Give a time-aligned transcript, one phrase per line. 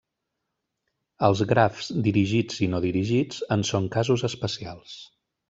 [1.27, 4.99] Els grafs dirigits i no dirigits en són casos especials.